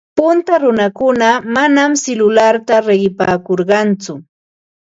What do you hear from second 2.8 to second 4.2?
riqipaakurqatsu.